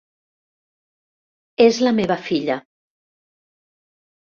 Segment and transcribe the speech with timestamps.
[1.67, 2.59] És la meva filla.